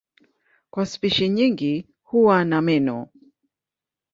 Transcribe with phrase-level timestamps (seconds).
[0.69, 3.09] Kwa spishi nyingi huwa na meno.